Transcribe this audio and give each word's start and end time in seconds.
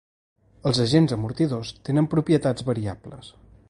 Els 0.69 0.79
agents 0.85 1.13
amortidors 1.17 1.75
tenen 1.91 2.11
propietats 2.17 2.71
variables. 2.75 3.35